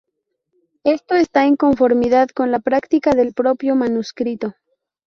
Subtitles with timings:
[0.83, 4.55] Esto está en conformidad con la práctica del propio manuscrito.